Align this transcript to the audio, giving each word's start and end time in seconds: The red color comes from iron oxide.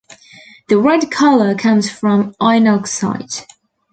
The 0.67 0.79
red 0.79 1.11
color 1.11 1.53
comes 1.53 1.87
from 1.87 2.33
iron 2.39 2.65
oxide. 2.65 3.33